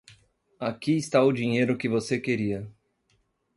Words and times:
Aqui 0.59 0.97
está 0.97 1.23
o 1.23 1.31
dinheiro 1.31 1.77
que 1.77 1.87
você 1.87 2.19
queria. 2.19 2.67